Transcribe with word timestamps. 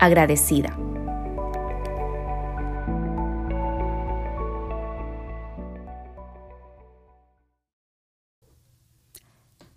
agradecida. 0.00 0.76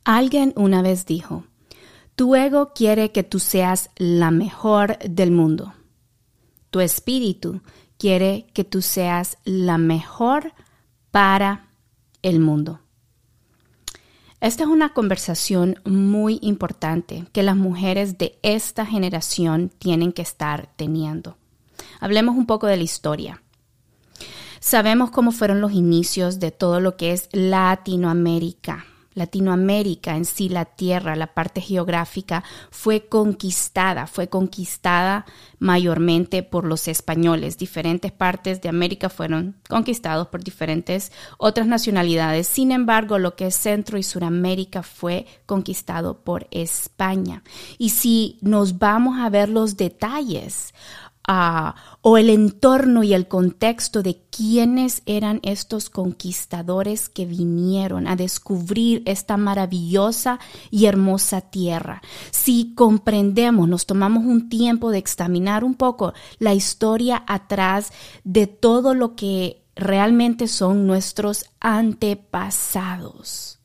Alguien 0.06 0.54
una 0.58 0.82
vez 0.82 1.06
dijo, 1.06 1.46
tu 2.16 2.36
ego 2.36 2.74
quiere 2.74 3.12
que 3.12 3.24
tú 3.24 3.40
seas 3.40 3.90
la 3.96 4.32
mejor 4.32 4.98
del 5.00 5.32
mundo. 5.32 5.74
Tu 6.72 6.82
espíritu 6.82 7.62
quiere 7.98 8.48
que 8.54 8.64
tú 8.64 8.82
seas 8.82 9.38
la 9.46 9.78
mejor 9.78 10.54
para 11.12 11.68
el 12.22 12.40
mundo. 12.40 12.83
Esta 14.44 14.64
es 14.64 14.70
una 14.70 14.90
conversación 14.90 15.80
muy 15.86 16.38
importante 16.42 17.24
que 17.32 17.44
las 17.44 17.56
mujeres 17.56 18.18
de 18.18 18.38
esta 18.44 18.86
generación 18.86 19.72
tienen 19.80 20.12
que 20.12 20.22
estar 20.22 20.68
teniendo. 20.76 21.38
Hablemos 22.02 22.36
un 22.36 22.46
poco 22.46 22.68
de 22.68 22.76
la 22.76 22.84
historia. 22.84 23.42
Sabemos 24.60 25.12
cómo 25.12 25.32
fueron 25.32 25.62
los 25.62 25.72
inicios 25.72 26.42
de 26.42 26.52
todo 26.52 26.82
lo 26.82 26.98
que 26.98 27.14
es 27.14 27.30
Latinoamérica. 27.32 28.86
Latinoamérica 29.14 30.16
en 30.16 30.26
sí, 30.26 30.50
la 30.50 30.66
tierra, 30.66 31.16
la 31.16 31.34
parte 31.34 31.62
geográfica, 31.62 32.44
fue 32.72 33.08
conquistada, 33.08 34.08
fue 34.08 34.28
conquistada 34.28 35.26
mayormente 35.60 36.44
por 36.44 36.66
los 36.66 36.88
españoles. 36.88 37.58
Diferentes 37.58 38.12
partes 38.12 38.62
de 38.62 38.70
América 38.70 39.10
fueron 39.10 39.56
conquistados 39.70 40.28
por 40.28 40.44
diferentes 40.44 41.12
otras 41.38 41.68
nacionalidades. 41.68 42.48
Sin 42.48 42.72
embargo, 42.72 43.18
lo 43.18 43.36
que 43.36 43.48
es 43.48 43.56
Centro 43.56 43.98
y 43.98 44.04
Suramérica 44.04 44.84
fue 44.84 45.26
conquistado 45.46 46.24
por 46.24 46.48
España. 46.52 47.44
Y 47.78 47.90
si 47.90 48.38
nos 48.42 48.78
vamos 48.78 49.20
a 49.20 49.30
ver 49.30 49.50
los 49.50 49.78
detalles, 49.78 50.74
o 51.26 52.18
el 52.18 52.30
entorno 52.30 53.04
y 53.04 53.14
el 53.14 53.28
contexto 53.28 54.04
de 54.04 54.22
quiénes 54.30 55.04
eran 55.06 55.40
estos 55.44 55.90
conquistadores 55.90 57.08
que 57.08 57.26
vinieron 57.26 58.08
a 58.08 58.16
descubrir 58.16 59.04
esta 59.06 59.38
maravillosa 59.38 60.40
y 60.70 60.86
hermosa 60.86 61.42
tierra. 61.42 62.02
Si 62.32 62.74
comprendemos, 62.76 63.70
nos 63.70 63.86
tomamos 63.86 64.26
un 64.26 64.50
tiempo 64.50 64.92
de 64.92 64.98
examinar 64.98 65.64
un 65.64 65.76
poco 65.76 66.14
la 66.40 66.54
historia 66.54 67.24
atrás 67.26 67.94
de 68.24 68.48
todo 68.48 68.94
lo 68.94 69.16
que 69.16 69.64
realmente 69.76 70.48
son 70.48 70.88
nuestros 70.88 71.46
antepasados. 71.60 73.60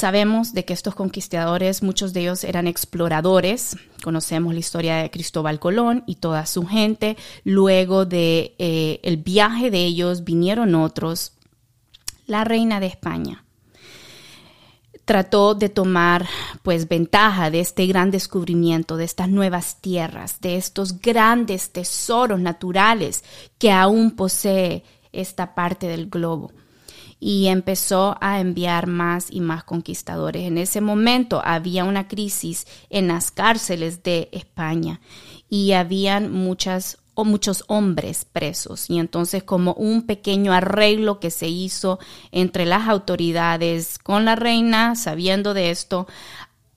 Sabemos 0.00 0.54
de 0.54 0.64
que 0.64 0.72
estos 0.72 0.94
conquistadores, 0.94 1.82
muchos 1.82 2.14
de 2.14 2.22
ellos 2.22 2.44
eran 2.44 2.66
exploradores. 2.66 3.76
Conocemos 4.02 4.54
la 4.54 4.60
historia 4.60 4.96
de 4.96 5.10
Cristóbal 5.10 5.60
Colón 5.60 6.04
y 6.06 6.14
toda 6.14 6.46
su 6.46 6.64
gente. 6.66 7.18
Luego 7.44 8.06
de 8.06 8.54
eh, 8.58 9.00
el 9.02 9.18
viaje 9.18 9.70
de 9.70 9.84
ellos 9.84 10.24
vinieron 10.24 10.74
otros. 10.74 11.32
La 12.26 12.44
reina 12.44 12.80
de 12.80 12.86
España 12.86 13.44
trató 15.04 15.54
de 15.54 15.68
tomar 15.68 16.26
pues 16.62 16.88
ventaja 16.88 17.50
de 17.50 17.60
este 17.60 17.86
gran 17.86 18.10
descubrimiento, 18.10 18.96
de 18.96 19.04
estas 19.04 19.28
nuevas 19.28 19.82
tierras, 19.82 20.40
de 20.40 20.56
estos 20.56 21.02
grandes 21.02 21.72
tesoros 21.72 22.40
naturales 22.40 23.22
que 23.58 23.70
aún 23.70 24.12
posee 24.12 24.82
esta 25.12 25.54
parte 25.54 25.88
del 25.88 26.08
globo 26.08 26.52
y 27.20 27.48
empezó 27.48 28.16
a 28.22 28.40
enviar 28.40 28.86
más 28.86 29.30
y 29.30 29.40
más 29.40 29.62
conquistadores. 29.62 30.44
En 30.44 30.56
ese 30.56 30.80
momento 30.80 31.42
había 31.44 31.84
una 31.84 32.08
crisis 32.08 32.66
en 32.88 33.08
las 33.08 33.30
cárceles 33.30 34.02
de 34.02 34.30
España 34.32 35.00
y 35.50 35.72
habían 35.72 36.32
muchas 36.32 36.96
o 37.14 37.24
muchos 37.24 37.64
hombres 37.66 38.24
presos 38.24 38.88
y 38.88 38.98
entonces 38.98 39.42
como 39.42 39.74
un 39.74 40.06
pequeño 40.06 40.54
arreglo 40.54 41.20
que 41.20 41.30
se 41.30 41.48
hizo 41.48 41.98
entre 42.32 42.64
las 42.64 42.88
autoridades 42.88 43.98
con 43.98 44.24
la 44.24 44.36
reina 44.36 44.94
sabiendo 44.94 45.52
de 45.52 45.70
esto 45.70 46.06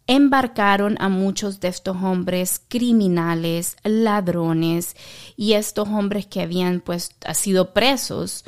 embarcaron 0.06 0.98
a 1.00 1.08
muchos 1.08 1.60
de 1.62 1.70
estos 1.70 1.96
hombres 2.04 2.62
criminales, 2.68 3.78
ladrones 3.84 4.98
y 5.38 5.54
estos 5.54 5.88
hombres 5.88 6.26
que 6.26 6.42
habían 6.42 6.82
pues 6.82 7.12
sido 7.34 7.74
presos 7.74 8.44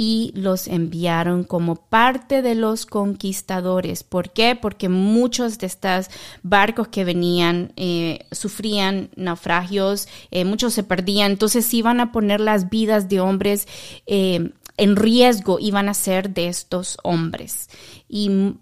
y 0.00 0.30
los 0.36 0.68
enviaron 0.68 1.42
como 1.42 1.74
parte 1.74 2.40
de 2.40 2.54
los 2.54 2.86
conquistadores. 2.86 4.04
¿Por 4.04 4.30
qué? 4.30 4.54
Porque 4.54 4.88
muchos 4.88 5.58
de 5.58 5.66
estos 5.66 6.08
barcos 6.44 6.86
que 6.86 7.04
venían 7.04 7.72
eh, 7.74 8.20
sufrían 8.30 9.10
naufragios, 9.16 10.06
eh, 10.30 10.44
muchos 10.44 10.72
se 10.72 10.84
perdían, 10.84 11.32
entonces 11.32 11.74
iban 11.74 11.98
a 11.98 12.12
poner 12.12 12.40
las 12.40 12.70
vidas 12.70 13.08
de 13.08 13.18
hombres 13.18 13.66
eh, 14.06 14.52
en 14.76 14.94
riesgo, 14.94 15.58
iban 15.58 15.88
a 15.88 15.94
ser 15.94 16.30
de 16.30 16.46
estos 16.46 16.96
hombres. 17.02 17.68
Y 18.08 18.54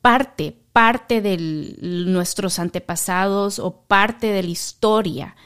parte, 0.00 0.56
parte 0.72 1.22
de 1.22 1.76
nuestros 1.80 2.58
antepasados 2.58 3.60
o 3.60 3.82
parte 3.82 4.26
de 4.26 4.42
la 4.42 4.50
historia 4.50 5.36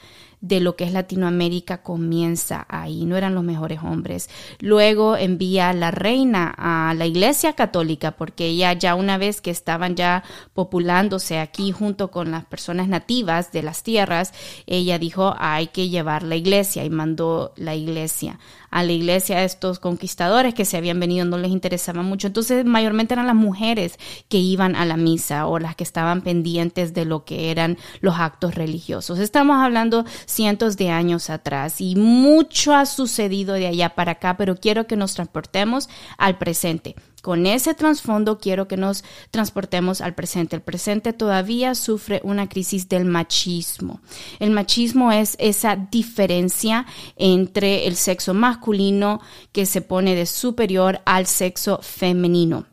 de 0.41 0.59
lo 0.59 0.75
que 0.75 0.85
es 0.85 0.93
Latinoamérica 0.93 1.83
comienza 1.83 2.65
ahí, 2.69 3.05
no 3.05 3.17
eran 3.17 3.35
los 3.35 3.43
mejores 3.43 3.79
hombres. 3.83 4.29
Luego 4.59 5.17
envía 5.17 5.69
a 5.69 5.73
la 5.73 5.91
reina 5.91 6.53
a 6.57 6.93
la 6.93 7.05
iglesia 7.05 7.53
católica, 7.53 8.11
porque 8.11 8.47
ella 8.47 8.73
ya 8.73 8.95
una 8.95 9.17
vez 9.17 9.41
que 9.41 9.51
estaban 9.51 9.95
ya 9.95 10.23
populándose 10.53 11.39
aquí 11.39 11.71
junto 11.71 12.11
con 12.11 12.31
las 12.31 12.45
personas 12.45 12.87
nativas 12.87 13.51
de 13.51 13.63
las 13.63 13.83
tierras, 13.83 14.33
ella 14.65 14.97
dijo 14.99 15.35
hay 15.39 15.67
que 15.67 15.89
llevar 15.89 16.23
la 16.23 16.35
iglesia 16.35 16.85
y 16.85 16.89
mandó 16.89 17.53
la 17.57 17.75
iglesia 17.75 18.39
a 18.71 18.83
la 18.83 18.91
iglesia 18.91 19.37
a 19.37 19.43
estos 19.43 19.79
conquistadores 19.79 20.53
que 20.53 20.65
se 20.65 20.77
habían 20.77 20.99
venido 20.99 21.25
no 21.25 21.37
les 21.37 21.51
interesaba 21.51 22.03
mucho. 22.03 22.27
Entonces, 22.27 22.65
mayormente 22.65 23.13
eran 23.13 23.27
las 23.27 23.35
mujeres 23.35 23.97
que 24.27 24.37
iban 24.37 24.75
a 24.75 24.85
la 24.85 24.97
misa 24.97 25.47
o 25.47 25.59
las 25.59 25.75
que 25.75 25.83
estaban 25.83 26.21
pendientes 26.21 26.93
de 26.93 27.05
lo 27.05 27.25
que 27.25 27.51
eran 27.51 27.77
los 28.01 28.19
actos 28.19 28.55
religiosos. 28.55 29.19
Estamos 29.19 29.57
hablando 29.57 30.05
cientos 30.29 30.77
de 30.77 30.89
años 30.89 31.29
atrás 31.29 31.81
y 31.81 31.95
mucho 31.95 32.75
ha 32.75 32.85
sucedido 32.85 33.55
de 33.55 33.67
allá 33.67 33.95
para 33.95 34.13
acá, 34.13 34.37
pero 34.37 34.55
quiero 34.55 34.85
que 34.87 34.95
nos 34.95 35.15
transportemos 35.15 35.89
al 36.17 36.37
presente. 36.37 36.95
Con 37.21 37.45
ese 37.45 37.73
trasfondo 37.73 38.37
quiero 38.37 38.67
que 38.67 38.77
nos 38.77 39.03
transportemos 39.31 40.01
al 40.01 40.15
presente. 40.15 40.55
El 40.55 40.61
presente 40.61 41.11
todavía 41.11 41.75
sufre 41.75 42.21
una 42.23 42.47
crisis 42.47 42.87
del 42.87 43.05
machismo. 43.05 44.01
El 44.39 44.51
machismo 44.51 45.11
es 45.11 45.35
esa 45.39 45.75
diferencia 45.75 46.85
entre 47.17 47.87
el 47.87 47.95
sexo 47.95 48.33
masculino 48.33 49.19
que 49.51 49.65
se 49.65 49.81
pone 49.81 50.15
de 50.15 50.25
superior 50.25 51.01
al 51.05 51.25
sexo 51.25 51.79
femenino. 51.81 52.65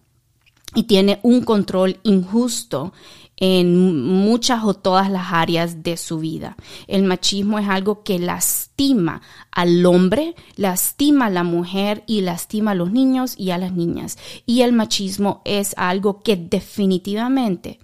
y 0.74 0.82
tiene 0.82 1.20
un 1.22 1.42
control 1.42 2.00
injusto 2.02 2.92
en 3.36 4.02
muchas 4.02 4.64
o 4.64 4.74
todas 4.74 5.10
las 5.10 5.32
áreas 5.32 5.82
de 5.82 5.96
su 5.96 6.18
vida. 6.18 6.56
El 6.86 7.04
machismo 7.04 7.58
es 7.58 7.68
algo 7.68 8.02
que 8.02 8.18
lastima 8.18 9.22
al 9.50 9.84
hombre, 9.84 10.34
lastima 10.56 11.26
a 11.26 11.30
la 11.30 11.44
mujer 11.44 12.02
y 12.06 12.22
lastima 12.22 12.70
a 12.70 12.74
los 12.74 12.92
niños 12.92 13.34
y 13.36 13.50
a 13.50 13.58
las 13.58 13.72
niñas. 13.72 14.18
Y 14.46 14.62
el 14.62 14.72
machismo 14.72 15.42
es 15.44 15.74
algo 15.76 16.22
que 16.22 16.36
definitivamente 16.36 17.78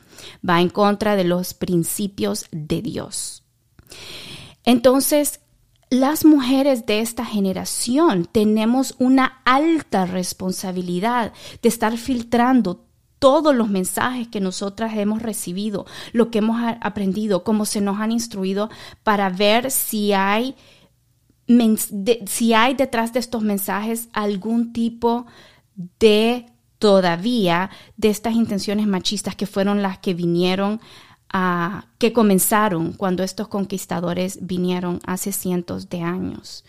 va 0.48 0.60
en 0.60 0.70
contra 0.70 1.16
de 1.16 1.24
los 1.24 1.54
principios 1.54 2.46
de 2.50 2.80
Dios. 2.82 3.42
Entonces, 4.64 5.40
las 5.90 6.24
mujeres 6.24 6.86
de 6.86 7.00
esta 7.00 7.26
generación 7.26 8.24
tenemos 8.24 8.94
una 8.98 9.42
alta 9.44 10.06
responsabilidad 10.06 11.34
de 11.60 11.68
estar 11.68 11.98
filtrando 11.98 12.86
todos 13.22 13.54
los 13.54 13.68
mensajes 13.70 14.26
que 14.26 14.40
nosotras 14.40 14.96
hemos 14.96 15.22
recibido, 15.22 15.86
lo 16.12 16.32
que 16.32 16.38
hemos 16.38 16.60
aprendido, 16.80 17.44
cómo 17.44 17.66
se 17.66 17.80
nos 17.80 18.00
han 18.00 18.10
instruido 18.10 18.68
para 19.04 19.30
ver 19.30 19.70
si 19.70 20.12
hay, 20.12 20.56
si 22.26 22.52
hay 22.52 22.74
detrás 22.74 23.12
de 23.12 23.20
estos 23.20 23.42
mensajes 23.42 24.08
algún 24.12 24.72
tipo 24.72 25.26
de 26.00 26.46
todavía 26.80 27.70
de 27.96 28.10
estas 28.10 28.34
intenciones 28.34 28.88
machistas 28.88 29.36
que 29.36 29.46
fueron 29.46 29.82
las 29.82 29.98
que 29.98 30.14
vinieron 30.14 30.80
que 31.98 32.12
comenzaron 32.12 32.92
cuando 32.92 33.22
estos 33.22 33.48
conquistadores 33.48 34.38
vinieron 34.42 35.00
hace 35.06 35.32
cientos 35.32 35.88
de 35.88 36.02
años. 36.02 36.62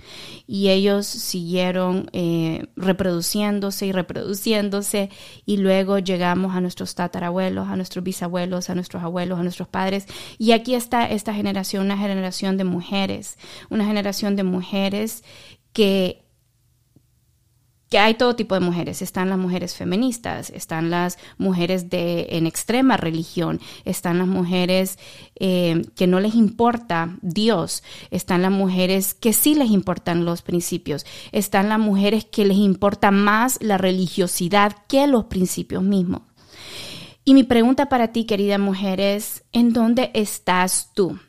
Y 0.48 0.70
ellos 0.70 1.06
siguieron 1.06 2.10
eh, 2.14 2.68
reproduciéndose 2.78 3.88
y 3.88 3.92
reproduciéndose 3.92 5.10
y 5.46 5.58
luego 5.58 6.00
llegamos 6.00 6.56
a 6.56 6.62
nuestros 6.62 6.96
tatarabuelos, 6.96 7.68
a 7.68 7.76
nuestros 7.76 8.06
bisabuelos, 8.06 8.70
a 8.70 8.76
nuestros 8.76 9.04
abuelos, 9.04 9.38
a 9.38 9.44
nuestros 9.44 9.68
padres. 9.68 10.08
Y 10.38 10.54
aquí 10.54 10.76
está 10.76 11.10
esta 11.10 11.34
generación, 11.34 11.84
una 11.86 11.98
generación 11.98 12.56
de 12.56 12.64
mujeres, 12.64 13.38
una 13.70 13.86
generación 13.86 14.38
de 14.38 14.44
mujeres 14.44 15.24
que 15.74 16.23
que 17.94 18.00
hay 18.00 18.16
todo 18.16 18.36
tipo 18.36 18.56
de 18.56 18.60
mujeres. 18.60 19.04
Están 19.04 19.30
las 19.30 19.38
mujeres 19.38 19.76
feministas, 19.76 20.50
están 20.50 20.90
las 20.90 21.20
mujeres 21.38 21.92
de, 21.92 22.26
en 22.32 22.48
extrema 22.48 22.98
religión, 22.98 23.62
están 23.86 24.18
las 24.18 24.26
mujeres 24.26 24.98
eh, 25.36 25.84
que 25.96 26.08
no 26.08 26.20
les 26.20 26.34
importa 26.34 27.20
Dios, 27.22 27.84
están 28.10 28.42
las 28.42 28.52
mujeres 28.52 29.14
que 29.14 29.32
sí 29.32 29.54
les 29.54 29.70
importan 29.70 30.26
los 30.26 30.42
principios, 30.42 31.06
están 31.32 31.70
las 31.70 31.78
mujeres 31.78 32.26
que 32.26 32.46
les 32.46 32.58
importa 32.58 33.12
más 33.12 33.60
la 33.62 33.78
religiosidad 33.78 34.76
que 34.88 35.06
los 35.06 35.26
principios 35.26 35.84
mismos. 35.84 36.24
Y 37.26 37.36
mi 37.36 37.44
pregunta 37.44 37.90
para 37.90 38.08
ti, 38.08 38.26
querida 38.26 38.58
mujer, 38.58 39.02
es, 39.02 39.44
¿en 39.52 39.72
dónde 39.72 40.10
estás 40.16 40.90
tú? 40.96 41.20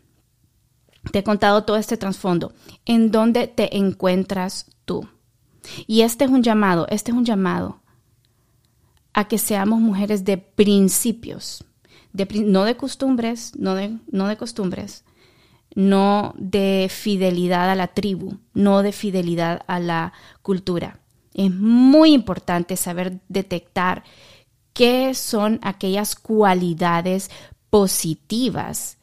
Te 1.12 1.18
he 1.18 1.24
contado 1.24 1.64
todo 1.64 1.76
este 1.76 1.98
trasfondo. 1.98 2.54
¿En 2.86 3.10
dónde 3.10 3.48
te 3.48 3.76
encuentras 3.76 4.70
tú? 4.86 5.06
Y 5.86 6.02
este 6.02 6.24
es 6.24 6.30
un 6.30 6.42
llamado, 6.42 6.86
este 6.90 7.10
es 7.10 7.16
un 7.16 7.24
llamado 7.24 7.80
a 9.12 9.28
que 9.28 9.38
seamos 9.38 9.80
mujeres 9.80 10.24
de 10.24 10.38
principios, 10.38 11.64
no 12.12 12.64
de 12.64 12.76
costumbres, 12.76 13.52
no 13.56 13.74
de, 13.74 14.36
costumbres, 14.36 15.04
no 15.74 16.34
de 16.36 16.88
fidelidad 16.90 17.70
a 17.70 17.74
la 17.74 17.88
tribu, 17.88 18.38
no 18.52 18.82
de 18.82 18.92
fidelidad 18.92 19.62
a 19.66 19.78
la 19.80 20.12
cultura. 20.42 21.00
Es 21.32 21.52
muy 21.52 22.12
importante 22.12 22.76
saber 22.76 23.20
detectar 23.28 24.04
qué 24.72 25.14
son 25.14 25.60
aquellas 25.62 26.16
cualidades 26.16 27.30
positivas 27.70 28.98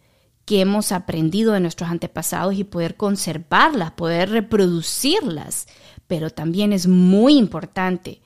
que 0.46 0.62
hemos 0.62 0.92
aprendido 0.92 1.54
de 1.54 1.60
nuestros 1.62 1.90
antepasados 1.90 2.56
y 2.56 2.64
poder 2.64 2.98
conservarlas, 2.98 3.92
poder 3.92 4.30
reproducirlas 4.30 5.68
pero 6.12 6.30
también 6.30 6.74
es 6.74 6.88
muy 6.88 7.38
importante 7.38 8.20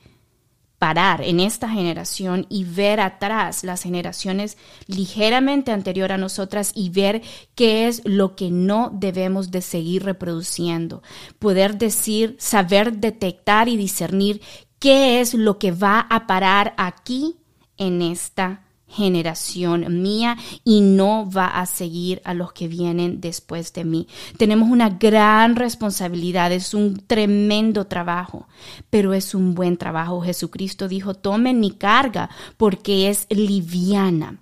parar 0.79 1.21
en 1.21 1.39
esta 1.39 1.69
generación 1.69 2.47
y 2.49 2.63
ver 2.63 2.99
atrás 2.99 3.63
las 3.63 3.83
generaciones 3.83 4.57
ligeramente 4.87 5.71
anterior 5.71 6.11
a 6.11 6.17
nosotras 6.17 6.71
y 6.73 6.89
ver 6.89 7.21
qué 7.53 7.87
es 7.87 8.01
lo 8.03 8.35
que 8.35 8.49
no 8.49 8.89
debemos 8.91 9.51
de 9.51 9.61
seguir 9.61 10.03
reproduciendo. 10.03 11.03
Poder 11.37 11.77
decir, 11.77 12.35
saber 12.39 12.93
detectar 12.93 13.69
y 13.69 13.77
discernir 13.77 14.41
qué 14.79 15.21
es 15.21 15.35
lo 15.35 15.59
que 15.59 15.71
va 15.71 15.99
a 15.99 16.25
parar 16.25 16.73
aquí 16.77 17.35
en 17.77 18.01
esta 18.01 18.64
generación 18.95 20.01
mía 20.01 20.37
y 20.63 20.81
no 20.81 21.29
va 21.29 21.47
a 21.47 21.65
seguir 21.65 22.21
a 22.23 22.33
los 22.33 22.53
que 22.53 22.67
vienen 22.67 23.21
después 23.21 23.73
de 23.73 23.83
mí. 23.83 24.07
Tenemos 24.37 24.69
una 24.69 24.89
gran 24.89 25.55
responsabilidad, 25.55 26.51
es 26.51 26.73
un 26.73 27.03
tremendo 27.05 27.85
trabajo, 27.87 28.47
pero 28.89 29.13
es 29.13 29.35
un 29.35 29.53
buen 29.53 29.77
trabajo. 29.77 30.21
Jesucristo 30.21 30.87
dijo, 30.87 31.13
tomen 31.13 31.59
mi 31.59 31.71
carga 31.71 32.29
porque 32.57 33.09
es 33.09 33.27
liviana. 33.29 34.39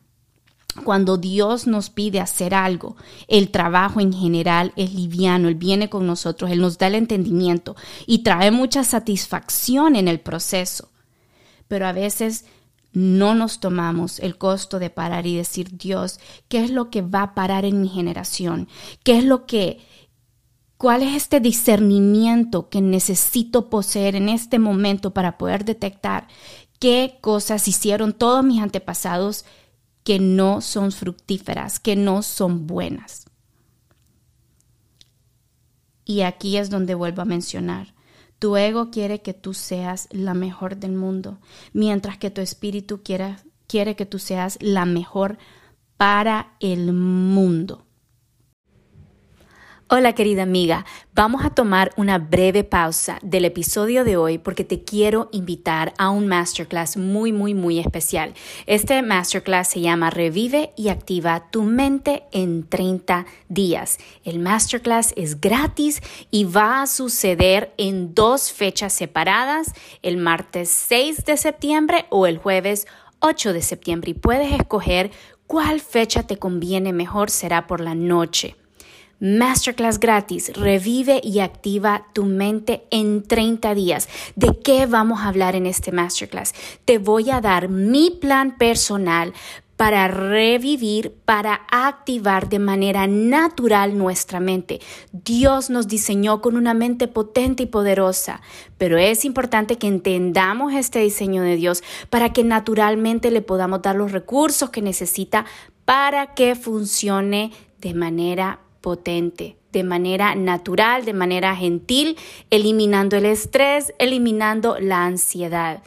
Cuando 0.83 1.17
Dios 1.17 1.67
nos 1.67 1.91
pide 1.91 2.19
hacer 2.19 2.55
algo, 2.55 2.95
el 3.27 3.51
trabajo 3.51 3.99
en 3.99 4.11
general 4.11 4.73
es 4.75 4.93
liviano, 4.93 5.47
Él 5.47 5.55
viene 5.55 5.87
con 5.87 6.07
nosotros, 6.07 6.49
Él 6.49 6.61
nos 6.61 6.79
da 6.79 6.87
el 6.87 6.95
entendimiento 6.95 7.75
y 8.07 8.23
trae 8.23 8.49
mucha 8.49 8.83
satisfacción 8.83 9.95
en 9.95 10.07
el 10.07 10.19
proceso. 10.19 10.89
Pero 11.67 11.85
a 11.85 11.91
veces 11.91 12.45
no 12.93 13.33
nos 13.33 13.59
tomamos 13.59 14.19
el 14.19 14.37
costo 14.37 14.79
de 14.79 14.91
parar 14.91 15.25
y 15.25 15.35
decir, 15.35 15.77
Dios, 15.77 16.19
¿qué 16.47 16.63
es 16.63 16.69
lo 16.69 16.89
que 16.89 17.01
va 17.01 17.23
a 17.23 17.35
parar 17.35 17.65
en 17.65 17.81
mi 17.81 17.89
generación? 17.89 18.67
¿Qué 19.03 19.17
es 19.17 19.25
lo 19.25 19.45
que, 19.45 19.79
cuál 20.77 21.01
es 21.01 21.15
este 21.15 21.39
discernimiento 21.39 22.69
que 22.69 22.81
necesito 22.81 23.69
poseer 23.69 24.15
en 24.15 24.29
este 24.29 24.59
momento 24.59 25.11
para 25.11 25.37
poder 25.37 25.65
detectar 25.65 26.27
qué 26.79 27.17
cosas 27.19 27.67
hicieron 27.67 28.13
todos 28.13 28.43
mis 28.43 28.61
antepasados 28.61 29.45
que 30.03 30.19
no 30.19 30.61
son 30.61 30.91
fructíferas, 30.91 31.79
que 31.79 31.95
no 31.95 32.21
son 32.21 32.67
buenas? 32.67 33.25
Y 36.05 36.21
aquí 36.21 36.57
es 36.57 36.69
donde 36.69 36.93
vuelvo 36.93 37.21
a 37.21 37.25
mencionar. 37.25 37.93
Tu 38.43 38.57
ego 38.57 38.91
quiere 38.91 39.21
que 39.21 39.33
tú 39.33 39.53
seas 39.53 40.09
la 40.11 40.33
mejor 40.33 40.75
del 40.75 40.91
mundo, 40.91 41.39
mientras 41.71 42.17
que 42.17 42.29
tu 42.29 42.41
espíritu 42.41 43.01
quiere, 43.01 43.37
quiere 43.67 43.95
que 43.95 44.05
tú 44.05 44.19
seas 44.19 44.57
la 44.59 44.83
mejor 44.83 45.37
para 45.95 46.57
el 46.59 46.91
mundo. 46.91 47.82
Hola 49.95 50.15
querida 50.15 50.41
amiga, 50.41 50.87
vamos 51.13 51.45
a 51.45 51.51
tomar 51.51 51.91
una 51.97 52.17
breve 52.17 52.63
pausa 52.63 53.19
del 53.21 53.45
episodio 53.45 54.03
de 54.03 54.17
hoy 54.17 54.39
porque 54.39 54.63
te 54.63 54.83
quiero 54.83 55.29
invitar 55.31 55.93
a 55.99 56.09
un 56.09 56.25
masterclass 56.25 56.97
muy, 56.97 57.31
muy, 57.31 57.53
muy 57.53 57.77
especial. 57.77 58.33
Este 58.65 59.03
masterclass 59.03 59.67
se 59.67 59.81
llama 59.81 60.09
Revive 60.09 60.73
y 60.75 60.87
activa 60.89 61.51
tu 61.51 61.61
mente 61.61 62.23
en 62.31 62.67
30 62.67 63.27
días. 63.49 63.99
El 64.23 64.39
masterclass 64.39 65.13
es 65.15 65.39
gratis 65.39 66.01
y 66.31 66.45
va 66.45 66.81
a 66.81 66.87
suceder 66.87 67.71
en 67.77 68.15
dos 68.15 68.51
fechas 68.51 68.93
separadas, 68.93 69.73
el 70.01 70.17
martes 70.17 70.69
6 70.69 71.23
de 71.23 71.37
septiembre 71.37 72.07
o 72.09 72.25
el 72.25 72.39
jueves 72.39 72.87
8 73.19 73.53
de 73.53 73.61
septiembre 73.61 74.09
y 74.09 74.15
puedes 74.15 74.53
escoger 74.53 75.11
cuál 75.45 75.79
fecha 75.81 76.23
te 76.23 76.37
conviene 76.37 76.93
mejor, 76.93 77.29
será 77.29 77.67
por 77.67 77.79
la 77.79 77.93
noche. 77.93 78.55
Masterclass 79.19 79.99
gratis, 79.99 80.51
revive 80.55 81.21
y 81.23 81.39
activa 81.39 82.07
tu 82.13 82.25
mente 82.25 82.83
en 82.91 83.23
30 83.23 83.73
días. 83.73 84.09
¿De 84.35 84.59
qué 84.63 84.85
vamos 84.85 85.21
a 85.21 85.29
hablar 85.29 85.55
en 85.55 85.65
este 85.65 85.91
masterclass? 85.91 86.53
Te 86.85 86.97
voy 86.97 87.29
a 87.29 87.39
dar 87.39 87.69
mi 87.69 88.11
plan 88.11 88.57
personal 88.57 89.33
para 89.77 90.07
revivir, 90.07 91.15
para 91.25 91.61
activar 91.71 92.47
de 92.47 92.59
manera 92.59 93.07
natural 93.07 93.97
nuestra 93.97 94.39
mente. 94.39 94.79
Dios 95.11 95.69
nos 95.69 95.87
diseñó 95.87 96.41
con 96.41 96.55
una 96.55 96.73
mente 96.73 97.07
potente 97.07 97.63
y 97.63 97.65
poderosa, 97.65 98.41
pero 98.77 98.97
es 98.97 99.25
importante 99.25 99.77
que 99.77 99.87
entendamos 99.87 100.73
este 100.73 100.99
diseño 100.99 101.41
de 101.41 101.55
Dios 101.55 101.83
para 102.09 102.31
que 102.31 102.43
naturalmente 102.43 103.31
le 103.31 103.41
podamos 103.41 103.81
dar 103.81 103.95
los 103.95 104.11
recursos 104.11 104.69
que 104.69 104.81
necesita 104.81 105.45
para 105.85 106.33
que 106.33 106.55
funcione 106.55 107.51
de 107.79 107.93
manera 107.93 108.59
potente, 108.83 109.55
de 109.71 109.83
manera 109.83 110.35
natural, 110.35 111.05
de 111.05 111.13
manera 111.13 111.55
gentil, 111.55 112.17
eliminando 112.49 113.15
el 113.15 113.25
estrés, 113.25 113.93
eliminando 113.97 114.77
la 114.77 115.05
ansiedad. 115.05 115.81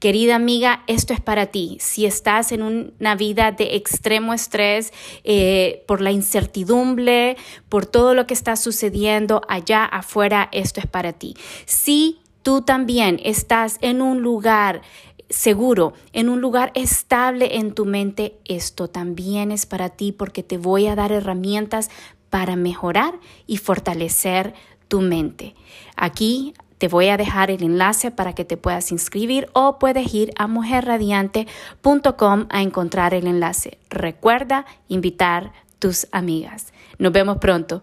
Querida 0.00 0.34
amiga, 0.34 0.82
esto 0.88 1.12
es 1.12 1.20
para 1.20 1.46
ti. 1.46 1.76
Si 1.80 2.06
estás 2.06 2.50
en 2.50 2.62
una 2.62 3.14
vida 3.14 3.52
de 3.52 3.76
extremo 3.76 4.34
estrés 4.34 4.92
eh, 5.22 5.84
por 5.86 6.00
la 6.00 6.10
incertidumbre, 6.10 7.36
por 7.68 7.86
todo 7.86 8.14
lo 8.14 8.26
que 8.26 8.34
está 8.34 8.56
sucediendo 8.56 9.42
allá 9.46 9.84
afuera, 9.84 10.48
esto 10.50 10.80
es 10.80 10.86
para 10.86 11.12
ti. 11.12 11.36
Si 11.66 12.18
tú 12.42 12.62
también 12.62 13.20
estás 13.22 13.78
en 13.80 14.02
un 14.02 14.22
lugar 14.22 14.82
seguro, 15.30 15.94
en 16.12 16.28
un 16.28 16.40
lugar 16.40 16.72
estable 16.74 17.56
en 17.56 17.72
tu 17.72 17.86
mente, 17.86 18.34
esto 18.44 18.88
también 18.88 19.52
es 19.52 19.64
para 19.64 19.88
ti 19.90 20.10
porque 20.12 20.42
te 20.42 20.58
voy 20.58 20.88
a 20.88 20.96
dar 20.96 21.12
herramientas 21.12 21.88
para 22.30 22.56
mejorar 22.56 23.20
y 23.46 23.58
fortalecer 23.58 24.54
tu 24.88 25.00
mente. 25.00 25.54
Aquí 25.96 26.54
te 26.78 26.88
voy 26.88 27.08
a 27.08 27.18
dejar 27.18 27.50
el 27.50 27.62
enlace 27.62 28.10
para 28.10 28.34
que 28.34 28.46
te 28.46 28.56
puedas 28.56 28.90
inscribir 28.90 29.50
o 29.52 29.78
puedes 29.78 30.14
ir 30.14 30.32
a 30.38 30.46
mujerradiante.com 30.46 32.46
a 32.48 32.62
encontrar 32.62 33.12
el 33.12 33.26
enlace. 33.26 33.78
Recuerda 33.90 34.64
invitar 34.88 35.52
tus 35.78 36.06
amigas. 36.10 36.72
Nos 36.98 37.12
vemos 37.12 37.36
pronto. 37.36 37.82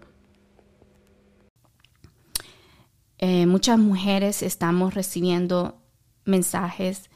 Eh, 3.18 3.46
muchas 3.46 3.78
mujeres 3.78 4.42
estamos 4.42 4.94
recibiendo 4.94 5.80
mensajes, 6.24 7.10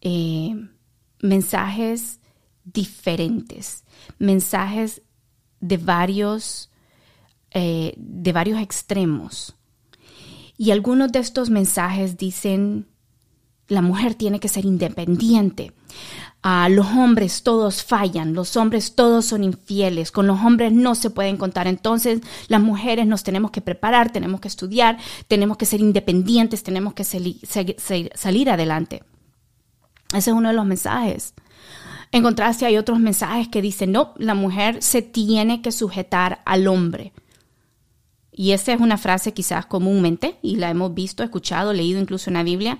eh, 0.00 0.54
mensajes 1.20 2.20
diferentes, 2.64 3.84
mensajes 4.18 5.02
de 5.60 5.76
varios, 5.76 6.70
eh, 7.50 7.94
de 7.96 8.32
varios 8.32 8.60
extremos. 8.60 9.54
Y 10.56 10.72
algunos 10.72 11.10
de 11.12 11.20
estos 11.20 11.48
mensajes 11.48 12.16
dicen, 12.16 12.86
la 13.68 13.82
mujer 13.82 14.14
tiene 14.14 14.40
que 14.40 14.48
ser 14.48 14.64
independiente. 14.66 15.72
a 16.42 16.70
los 16.70 16.86
hombres 16.86 17.42
todos 17.42 17.84
fallan, 17.84 18.32
los 18.32 18.56
hombres 18.56 18.94
todos 18.94 19.26
son 19.26 19.44
infieles, 19.44 20.10
con 20.10 20.26
los 20.26 20.40
hombres 20.40 20.72
no 20.72 20.94
se 20.94 21.10
pueden 21.10 21.36
contar. 21.36 21.66
Entonces 21.66 22.22
las 22.48 22.62
mujeres 22.62 23.06
nos 23.06 23.22
tenemos 23.22 23.50
que 23.50 23.60
preparar, 23.60 24.10
tenemos 24.10 24.40
que 24.40 24.48
estudiar, 24.48 24.96
tenemos 25.28 25.58
que 25.58 25.66
ser 25.66 25.80
independientes, 25.80 26.62
tenemos 26.62 26.94
que 26.94 27.04
salir 27.04 28.50
adelante. 28.50 29.02
Ese 30.14 30.30
es 30.30 30.36
uno 30.36 30.48
de 30.48 30.54
los 30.54 30.64
mensajes. 30.64 31.34
En 32.12 32.22
contraste 32.24 32.66
hay 32.66 32.76
otros 32.76 32.98
mensajes 32.98 33.48
que 33.48 33.62
dicen, 33.62 33.92
no, 33.92 34.14
la 34.16 34.34
mujer 34.34 34.82
se 34.82 35.00
tiene 35.00 35.62
que 35.62 35.70
sujetar 35.70 36.42
al 36.44 36.66
hombre. 36.66 37.12
Y 38.32 38.52
esa 38.52 38.72
es 38.72 38.80
una 38.80 38.98
frase 38.98 39.32
quizás 39.32 39.66
comúnmente, 39.66 40.38
y 40.42 40.56
la 40.56 40.70
hemos 40.70 40.92
visto, 40.92 41.22
escuchado, 41.22 41.72
leído 41.72 42.00
incluso 42.00 42.30
en 42.30 42.34
la 42.34 42.42
Biblia. 42.42 42.78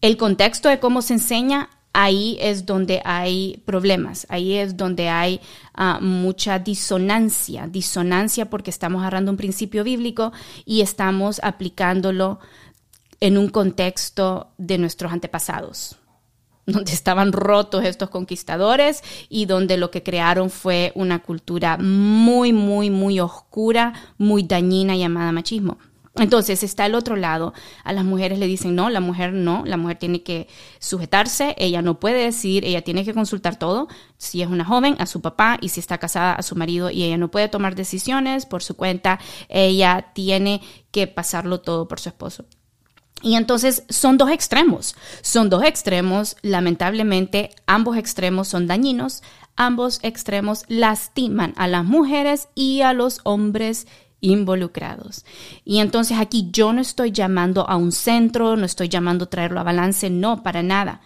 El 0.00 0.16
contexto 0.16 0.68
de 0.68 0.78
cómo 0.78 1.02
se 1.02 1.14
enseña, 1.14 1.70
ahí 1.92 2.38
es 2.40 2.66
donde 2.66 3.02
hay 3.04 3.62
problemas, 3.64 4.26
ahí 4.28 4.54
es 4.54 4.76
donde 4.76 5.08
hay 5.08 5.40
ah, 5.74 5.98
mucha 6.00 6.60
disonancia, 6.60 7.66
disonancia 7.66 8.48
porque 8.48 8.70
estamos 8.70 9.00
agarrando 9.00 9.32
un 9.32 9.36
principio 9.36 9.82
bíblico 9.82 10.32
y 10.64 10.82
estamos 10.82 11.40
aplicándolo 11.42 12.38
en 13.18 13.38
un 13.38 13.48
contexto 13.48 14.52
de 14.56 14.78
nuestros 14.78 15.12
antepasados 15.12 15.99
donde 16.72 16.92
estaban 16.92 17.32
rotos 17.32 17.84
estos 17.84 18.10
conquistadores 18.10 19.02
y 19.28 19.46
donde 19.46 19.76
lo 19.76 19.90
que 19.90 20.02
crearon 20.02 20.50
fue 20.50 20.92
una 20.94 21.20
cultura 21.20 21.76
muy, 21.78 22.52
muy, 22.52 22.90
muy 22.90 23.20
oscura, 23.20 23.94
muy 24.18 24.42
dañina 24.42 24.96
llamada 24.96 25.32
machismo. 25.32 25.78
Entonces 26.16 26.62
está 26.62 26.86
el 26.86 26.94
otro 26.94 27.16
lado. 27.16 27.54
A 27.84 27.92
las 27.92 28.04
mujeres 28.04 28.38
le 28.38 28.46
dicen, 28.46 28.74
no, 28.74 28.90
la 28.90 29.00
mujer 29.00 29.32
no, 29.32 29.62
la 29.64 29.76
mujer 29.76 29.96
tiene 29.98 30.22
que 30.22 30.48
sujetarse, 30.80 31.54
ella 31.56 31.82
no 31.82 32.00
puede 32.00 32.24
decir, 32.24 32.64
ella 32.64 32.82
tiene 32.82 33.04
que 33.04 33.14
consultar 33.14 33.56
todo, 33.58 33.88
si 34.18 34.42
es 34.42 34.48
una 34.48 34.64
joven, 34.64 34.96
a 34.98 35.06
su 35.06 35.20
papá 35.20 35.58
y 35.60 35.68
si 35.68 35.80
está 35.80 35.98
casada, 35.98 36.34
a 36.34 36.42
su 36.42 36.56
marido 36.56 36.90
y 36.90 37.04
ella 37.04 37.16
no 37.16 37.30
puede 37.30 37.48
tomar 37.48 37.74
decisiones 37.74 38.44
por 38.44 38.62
su 38.62 38.76
cuenta, 38.76 39.20
ella 39.48 40.08
tiene 40.12 40.60
que 40.90 41.06
pasarlo 41.06 41.60
todo 41.60 41.86
por 41.86 42.00
su 42.00 42.08
esposo. 42.08 42.44
Y 43.22 43.34
entonces 43.34 43.84
son 43.88 44.16
dos 44.16 44.30
extremos, 44.30 44.96
son 45.20 45.50
dos 45.50 45.62
extremos, 45.64 46.36
lamentablemente 46.42 47.50
ambos 47.66 47.96
extremos 47.96 48.48
son 48.48 48.66
dañinos, 48.66 49.22
ambos 49.56 50.00
extremos 50.02 50.64
lastiman 50.68 51.52
a 51.56 51.68
las 51.68 51.84
mujeres 51.84 52.48
y 52.54 52.80
a 52.80 52.94
los 52.94 53.20
hombres 53.24 53.86
involucrados. 54.20 55.24
Y 55.64 55.80
entonces 55.80 56.18
aquí 56.18 56.48
yo 56.50 56.72
no 56.72 56.80
estoy 56.80 57.12
llamando 57.12 57.68
a 57.68 57.76
un 57.76 57.92
centro, 57.92 58.56
no 58.56 58.64
estoy 58.64 58.88
llamando 58.88 59.24
a 59.24 59.30
traerlo 59.30 59.60
a 59.60 59.64
balance, 59.64 60.08
no, 60.08 60.42
para 60.42 60.62
nada. 60.62 61.00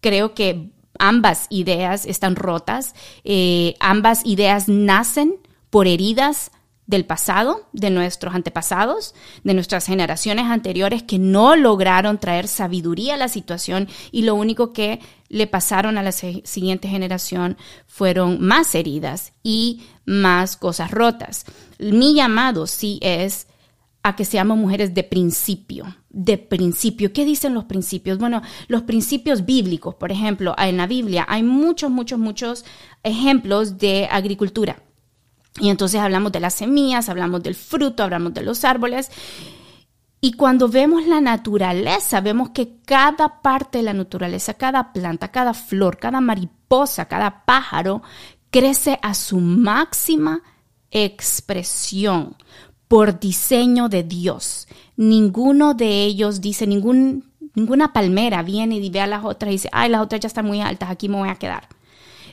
Creo 0.00 0.34
que 0.34 0.70
ambas 0.98 1.46
ideas 1.50 2.06
están 2.06 2.36
rotas, 2.36 2.94
eh, 3.24 3.74
ambas 3.80 4.24
ideas 4.24 4.68
nacen 4.68 5.36
por 5.70 5.86
heridas 5.86 6.50
del 6.88 7.04
pasado, 7.04 7.68
de 7.74 7.90
nuestros 7.90 8.34
antepasados, 8.34 9.14
de 9.44 9.52
nuestras 9.52 9.84
generaciones 9.84 10.46
anteriores 10.46 11.02
que 11.02 11.18
no 11.18 11.54
lograron 11.54 12.18
traer 12.18 12.48
sabiduría 12.48 13.14
a 13.14 13.18
la 13.18 13.28
situación 13.28 13.88
y 14.10 14.22
lo 14.22 14.34
único 14.34 14.72
que 14.72 14.98
le 15.28 15.46
pasaron 15.46 15.98
a 15.98 16.02
la 16.02 16.12
siguiente 16.12 16.88
generación 16.88 17.58
fueron 17.86 18.40
más 18.40 18.74
heridas 18.74 19.34
y 19.42 19.82
más 20.06 20.56
cosas 20.56 20.90
rotas. 20.90 21.44
Mi 21.78 22.14
llamado 22.14 22.66
sí 22.66 22.98
es 23.02 23.48
a 24.02 24.16
que 24.16 24.24
seamos 24.24 24.56
mujeres 24.56 24.94
de 24.94 25.04
principio, 25.04 25.94
de 26.08 26.38
principio. 26.38 27.12
¿Qué 27.12 27.26
dicen 27.26 27.52
los 27.52 27.64
principios? 27.64 28.16
Bueno, 28.16 28.40
los 28.66 28.82
principios 28.82 29.44
bíblicos, 29.44 29.94
por 29.96 30.10
ejemplo, 30.10 30.54
en 30.56 30.78
la 30.78 30.86
Biblia 30.86 31.26
hay 31.28 31.42
muchos, 31.42 31.90
muchos, 31.90 32.18
muchos 32.18 32.64
ejemplos 33.02 33.76
de 33.76 34.08
agricultura 34.10 34.82
y 35.60 35.70
entonces 35.70 36.00
hablamos 36.00 36.32
de 36.32 36.40
las 36.40 36.54
semillas, 36.54 37.08
hablamos 37.08 37.42
del 37.42 37.54
fruto, 37.54 38.02
hablamos 38.02 38.34
de 38.34 38.42
los 38.42 38.64
árboles. 38.64 39.10
Y 40.20 40.32
cuando 40.32 40.68
vemos 40.68 41.06
la 41.06 41.20
naturaleza, 41.20 42.20
vemos 42.20 42.50
que 42.50 42.80
cada 42.84 43.40
parte 43.40 43.78
de 43.78 43.84
la 43.84 43.92
naturaleza, 43.92 44.54
cada 44.54 44.92
planta, 44.92 45.28
cada 45.28 45.54
flor, 45.54 45.98
cada 45.98 46.20
mariposa, 46.20 47.06
cada 47.06 47.44
pájaro, 47.44 48.02
crece 48.50 48.98
a 49.02 49.14
su 49.14 49.38
máxima 49.38 50.42
expresión 50.90 52.36
por 52.88 53.20
diseño 53.20 53.88
de 53.88 54.02
Dios. 54.02 54.66
Ninguno 54.96 55.74
de 55.74 56.04
ellos 56.04 56.40
dice, 56.40 56.66
ninguna 56.66 57.92
palmera 57.92 58.42
viene 58.42 58.76
y 58.76 58.90
ve 58.90 59.00
a 59.00 59.06
las 59.06 59.24
otras 59.24 59.50
y 59.50 59.52
dice, 59.52 59.68
ay, 59.72 59.90
las 59.90 60.00
otras 60.00 60.20
ya 60.20 60.26
están 60.26 60.46
muy 60.46 60.60
altas, 60.60 60.90
aquí 60.90 61.08
me 61.08 61.18
voy 61.18 61.28
a 61.28 61.36
quedar. 61.36 61.68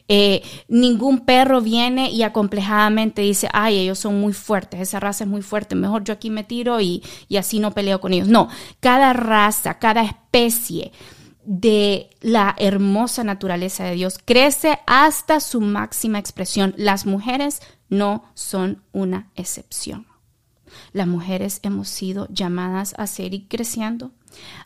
Eh, 0.08 0.44
ningún 0.68 1.22
perro 1.22 1.62
viene 1.62 2.12
y 2.12 2.22
acomplejadamente 2.24 3.24
dice, 3.24 3.50
ay, 3.54 3.80
ellos 3.80 3.98
son 4.00 4.20
muy 4.20 4.34
fuertes, 4.34 4.80
esa 4.80 5.00
raza 5.00 5.24
es 5.24 5.30
muy 5.30 5.42
fuerte, 5.42 5.74
mejor 5.74 6.04
yo 6.04 6.14
aquí 6.14 6.30
me 6.30 6.44
tiro 6.44 6.80
y, 6.80 7.04
y 7.28 7.38
así 7.38 7.60
no 7.60 7.72
peleo 7.72 8.00
con 8.00 8.14
ellos. 8.14 8.28
No, 8.28 8.50
cada 8.80 9.14
raza, 9.14 9.80
cada 9.80 10.04
especie 10.04 10.92
de 11.46 12.10
la 12.22 12.56
hermosa 12.58 13.24
naturaleza 13.24 13.84
de 13.86 13.96
Dios 13.96 14.20
crece 14.24 14.80
hasta 14.88 15.40
su 15.40 15.62
máxima 15.62 16.20
expresión. 16.20 16.74
Las 16.78 17.06
mujeres 17.06 17.62
no 17.90 18.26
son 18.34 18.84
una 18.92 19.30
excepción. 19.36 20.08
Las 20.92 21.08
mujeres 21.08 21.60
hemos 21.64 21.88
sido 21.88 22.28
llamadas 22.30 22.96
a 22.98 23.08
seguir 23.08 23.48
creciendo, 23.48 24.12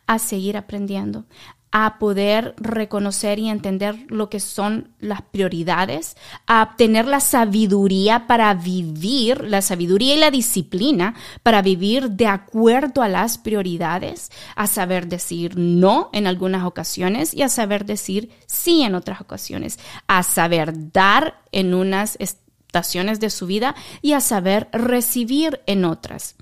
a 0.08 0.20
seguir 0.20 0.58
aprendiendo, 0.58 1.26
a 1.72 2.00
poder 2.00 2.56
reconocer 2.58 3.40
y 3.40 3.50
entender 3.50 3.96
lo 4.08 4.30
que 4.30 4.40
son 4.40 4.90
las 5.00 5.22
prioridades, 5.22 6.18
a 6.48 6.76
tener 6.78 7.06
la 7.06 7.20
sabiduría 7.20 8.26
para 8.28 8.54
vivir, 8.54 9.44
la 9.44 9.62
sabiduría 9.62 10.16
y 10.16 10.20
la 10.20 10.32
disciplina 10.32 11.16
para 11.44 11.62
vivir 11.62 12.12
de 12.12 12.28
acuerdo 12.28 13.02
a 13.02 13.08
las 13.08 13.38
prioridades, 13.38 14.32
a 14.56 14.68
saber 14.68 15.08
decir 15.08 15.58
no 15.58 16.10
en 16.14 16.28
algunas 16.28 16.66
ocasiones 16.66 17.34
y 17.34 17.44
a 17.44 17.50
saber 17.50 17.86
decir 17.86 18.32
sí 18.48 18.82
en 18.82 18.96
otras 18.96 19.22
ocasiones, 19.22 19.80
a 20.08 20.24
saber 20.24 20.92
dar 20.92 21.42
en 21.52 21.74
unas 21.74 22.18
estaciones 22.20 23.20
de 23.20 23.30
su 23.30 23.46
vida 23.46 23.76
y 24.02 24.14
a 24.14 24.22
saber 24.22 24.70
recibir 24.72 25.62
en 25.68 25.86
otras 25.86 26.36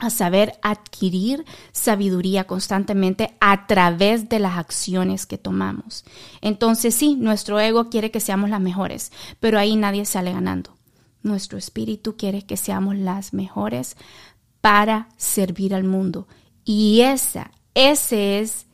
a 0.00 0.10
saber 0.10 0.54
adquirir 0.62 1.44
sabiduría 1.72 2.44
constantemente 2.44 3.36
a 3.40 3.66
través 3.66 4.28
de 4.28 4.38
las 4.38 4.58
acciones 4.58 5.26
que 5.26 5.38
tomamos. 5.38 6.04
Entonces 6.40 6.94
sí, 6.94 7.16
nuestro 7.16 7.60
ego 7.60 7.90
quiere 7.90 8.10
que 8.10 8.20
seamos 8.20 8.50
las 8.50 8.60
mejores, 8.60 9.12
pero 9.38 9.58
ahí 9.58 9.76
nadie 9.76 10.04
sale 10.04 10.32
ganando. 10.32 10.76
Nuestro 11.22 11.58
espíritu 11.58 12.16
quiere 12.16 12.42
que 12.42 12.56
seamos 12.56 12.96
las 12.96 13.34
mejores 13.34 13.96
para 14.60 15.08
servir 15.16 15.74
al 15.74 15.84
mundo. 15.84 16.26
Y 16.64 17.02
esa, 17.02 17.50
ese 17.74 18.40
es 18.40 18.66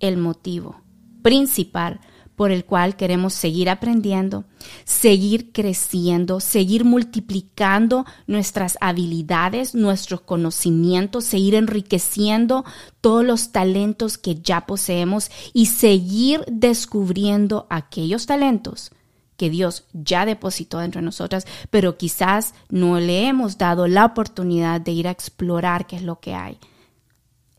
el 0.00 0.16
motivo 0.16 0.80
principal 1.22 2.00
por 2.40 2.52
el 2.52 2.64
cual 2.64 2.96
queremos 2.96 3.34
seguir 3.34 3.68
aprendiendo, 3.68 4.44
seguir 4.86 5.52
creciendo, 5.52 6.40
seguir 6.40 6.86
multiplicando 6.86 8.06
nuestras 8.26 8.78
habilidades, 8.80 9.74
nuestros 9.74 10.22
conocimientos, 10.22 11.26
seguir 11.26 11.54
enriqueciendo 11.54 12.64
todos 13.02 13.26
los 13.26 13.52
talentos 13.52 14.16
que 14.16 14.36
ya 14.36 14.64
poseemos 14.64 15.30
y 15.52 15.66
seguir 15.66 16.42
descubriendo 16.50 17.66
aquellos 17.68 18.24
talentos 18.24 18.90
que 19.36 19.50
Dios 19.50 19.84
ya 19.92 20.24
depositó 20.24 20.78
dentro 20.78 21.02
de 21.02 21.04
nosotras, 21.04 21.46
pero 21.68 21.98
quizás 21.98 22.54
no 22.70 23.00
le 23.00 23.26
hemos 23.28 23.58
dado 23.58 23.86
la 23.86 24.06
oportunidad 24.06 24.80
de 24.80 24.92
ir 24.92 25.08
a 25.08 25.10
explorar 25.10 25.86
qué 25.86 25.96
es 25.96 26.02
lo 26.04 26.20
que 26.20 26.32
hay. 26.32 26.56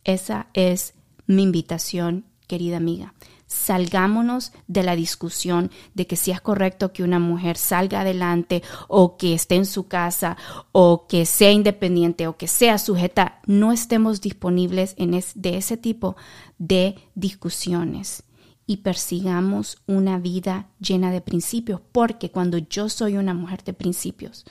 Esa 0.03 0.47
es 0.55 0.95
mi 1.27 1.43
invitación 1.43 2.25
querida 2.47 2.77
amiga. 2.77 3.13
Salgámonos 3.51 4.53
de 4.67 4.81
la 4.81 4.95
discusión 4.95 5.71
de 5.93 6.07
que 6.07 6.15
si 6.15 6.31
es 6.31 6.39
correcto 6.39 6.93
que 6.93 7.03
una 7.03 7.19
mujer 7.19 7.57
salga 7.57 7.99
adelante 7.99 8.63
o 8.87 9.17
que 9.17 9.33
esté 9.33 9.55
en 9.55 9.65
su 9.65 9.89
casa 9.89 10.37
o 10.71 11.05
que 11.05 11.25
sea 11.25 11.51
independiente 11.51 12.27
o 12.27 12.37
que 12.37 12.47
sea 12.47 12.77
sujeta. 12.77 13.41
No 13.47 13.73
estemos 13.73 14.21
disponibles 14.21 14.95
en 14.97 15.21
de 15.35 15.57
ese 15.57 15.75
tipo 15.75 16.15
de 16.59 16.95
discusiones 17.13 18.23
y 18.65 18.77
persigamos 18.77 19.79
una 19.85 20.17
vida 20.17 20.69
llena 20.79 21.11
de 21.11 21.19
principios, 21.19 21.81
porque 21.91 22.31
cuando 22.31 22.57
yo 22.57 22.87
soy 22.87 23.17
una 23.17 23.33
mujer 23.33 23.65
de 23.65 23.73
principios, 23.73 24.45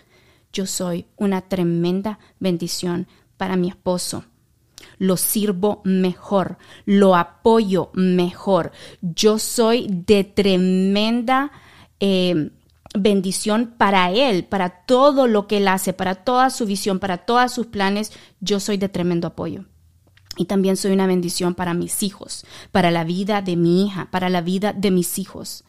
yo 0.52 0.66
soy 0.66 1.06
una 1.16 1.40
tremenda 1.40 2.18
bendición 2.38 3.08
para 3.38 3.56
mi 3.56 3.68
esposo, 3.68 4.24
lo 4.98 5.16
sirvo 5.16 5.80
mejor, 5.84 6.58
lo 6.84 7.16
apoyo 7.16 7.90
mejor. 7.94 8.72
Yo 9.00 9.38
soy 9.38 9.86
de 9.88 10.24
tremenda 10.24 11.50
eh, 12.00 12.50
bendición 12.94 13.74
para 13.78 14.10
él, 14.10 14.44
para 14.44 14.84
todo 14.84 15.26
lo 15.26 15.46
que 15.46 15.58
él 15.58 15.68
hace, 15.68 15.92
para 15.92 16.16
toda 16.16 16.50
su 16.50 16.66
visión, 16.66 16.98
para 16.98 17.18
todos 17.18 17.52
sus 17.52 17.66
planes. 17.66 18.12
Yo 18.40 18.60
soy 18.60 18.76
de 18.76 18.88
tremendo 18.88 19.28
apoyo. 19.28 19.64
Y 20.36 20.46
también 20.46 20.76
soy 20.76 20.92
una 20.92 21.06
bendición 21.06 21.54
para 21.54 21.74
mis 21.74 22.02
hijos, 22.02 22.46
para 22.72 22.90
la 22.90 23.04
vida 23.04 23.42
de 23.42 23.56
mi 23.56 23.84
hija, 23.84 24.10
para 24.10 24.28
la 24.28 24.40
vida 24.40 24.72
de 24.72 24.90
mis 24.90 25.18
hijos. 25.18 25.64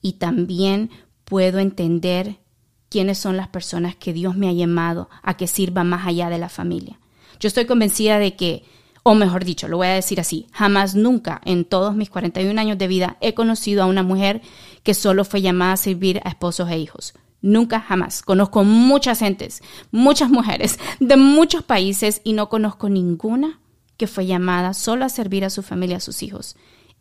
Y 0.00 0.14
también 0.14 0.90
puedo 1.24 1.60
entender 1.60 2.40
quiénes 2.88 3.16
son 3.18 3.36
las 3.36 3.48
personas 3.48 3.96
que 3.96 4.12
Dios 4.12 4.36
me 4.36 4.48
ha 4.48 4.52
llamado 4.52 5.08
a 5.22 5.36
que 5.36 5.46
sirva 5.46 5.82
más 5.84 6.06
allá 6.06 6.28
de 6.28 6.38
la 6.38 6.50
familia. 6.50 6.98
Yo 7.42 7.48
estoy 7.48 7.64
convencida 7.64 8.20
de 8.20 8.36
que, 8.36 8.62
o 9.02 9.16
mejor 9.16 9.44
dicho, 9.44 9.66
lo 9.66 9.78
voy 9.78 9.88
a 9.88 9.94
decir 9.94 10.20
así, 10.20 10.46
jamás 10.52 10.94
nunca 10.94 11.40
en 11.44 11.64
todos 11.64 11.92
mis 11.96 12.08
41 12.08 12.60
años 12.60 12.78
de 12.78 12.86
vida 12.86 13.16
he 13.20 13.34
conocido 13.34 13.82
a 13.82 13.86
una 13.86 14.04
mujer 14.04 14.42
que 14.84 14.94
solo 14.94 15.24
fue 15.24 15.42
llamada 15.42 15.72
a 15.72 15.76
servir 15.76 16.20
a 16.22 16.28
esposos 16.28 16.70
e 16.70 16.78
hijos. 16.78 17.14
Nunca, 17.40 17.80
jamás. 17.80 18.22
Conozco 18.22 18.62
muchas 18.62 19.18
gentes, 19.18 19.60
muchas 19.90 20.30
mujeres 20.30 20.78
de 21.00 21.16
muchos 21.16 21.64
países 21.64 22.20
y 22.22 22.32
no 22.34 22.48
conozco 22.48 22.88
ninguna 22.88 23.58
que 23.96 24.06
fue 24.06 24.24
llamada 24.24 24.72
solo 24.72 25.04
a 25.04 25.08
servir 25.08 25.44
a 25.44 25.50
su 25.50 25.64
familia, 25.64 25.96
a 25.96 26.00
sus 26.00 26.22
hijos. 26.22 26.54